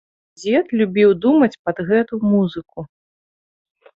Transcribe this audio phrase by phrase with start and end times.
[0.41, 2.79] Дзед любіў думаць пад гэту музыку.